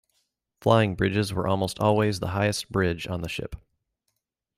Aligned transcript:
Flying 0.61 0.95
bridges 0.95 1.31
were 1.31 1.45
almost 1.47 1.77
always 1.77 2.19
the 2.19 2.29
highest 2.29 2.71
bridge 2.71 3.05
on 3.07 3.21
the 3.21 3.29
ship. 3.29 3.55